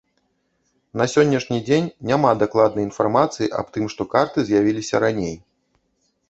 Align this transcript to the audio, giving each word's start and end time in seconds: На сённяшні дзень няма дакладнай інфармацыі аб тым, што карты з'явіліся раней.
На 1.01 1.05
сённяшні 1.13 1.59
дзень 1.67 1.89
няма 2.11 2.31
дакладнай 2.45 2.85
інфармацыі 2.89 3.51
аб 3.59 3.67
тым, 3.77 3.85
што 3.95 4.09
карты 4.15 4.39
з'явіліся 4.49 4.95
раней. 5.07 5.35